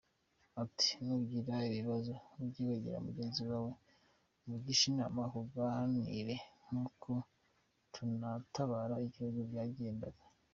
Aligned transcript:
Ati 0.63 0.89
“Nugira 1.05 1.55
ibibazo 1.69 2.13
ujye 2.43 2.61
wegera 2.67 2.97
mugenzi 3.07 3.41
wawe 3.49 3.71
umugishe 4.43 4.83
inama 4.91 5.19
akunganire 5.27 6.35
nkuko 6.67 7.09
tunatabara 7.93 8.95
igihugu 9.07 9.39
byagendaga. 9.49 10.23